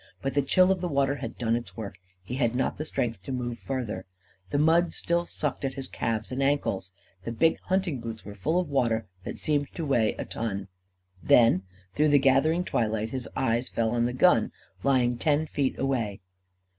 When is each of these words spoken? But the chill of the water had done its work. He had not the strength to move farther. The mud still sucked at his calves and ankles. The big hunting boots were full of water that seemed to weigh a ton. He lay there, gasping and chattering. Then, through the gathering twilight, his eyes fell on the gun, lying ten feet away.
But 0.23 0.33
the 0.33 0.41
chill 0.41 0.71
of 0.71 0.81
the 0.81 0.87
water 0.87 1.17
had 1.17 1.37
done 1.37 1.55
its 1.55 1.77
work. 1.77 1.99
He 2.23 2.33
had 2.33 2.55
not 2.55 2.79
the 2.79 2.85
strength 2.85 3.21
to 3.21 3.31
move 3.31 3.59
farther. 3.59 4.07
The 4.49 4.57
mud 4.57 4.95
still 4.95 5.27
sucked 5.27 5.63
at 5.63 5.75
his 5.75 5.87
calves 5.87 6.31
and 6.31 6.41
ankles. 6.41 6.91
The 7.23 7.31
big 7.31 7.59
hunting 7.65 7.99
boots 7.99 8.25
were 8.25 8.33
full 8.33 8.59
of 8.59 8.67
water 8.67 9.05
that 9.25 9.37
seemed 9.37 9.67
to 9.75 9.85
weigh 9.85 10.15
a 10.15 10.25
ton. 10.25 10.57
He 10.57 10.57
lay 10.57 10.57
there, 10.57 10.57
gasping 10.57 10.73
and 10.73 11.27
chattering. 11.27 11.27
Then, 11.27 11.63
through 11.93 12.09
the 12.09 12.17
gathering 12.17 12.63
twilight, 12.63 13.09
his 13.11 13.29
eyes 13.35 13.69
fell 13.69 13.91
on 13.91 14.05
the 14.05 14.13
gun, 14.13 14.51
lying 14.81 15.19
ten 15.19 15.45
feet 15.45 15.77
away. 15.77 16.21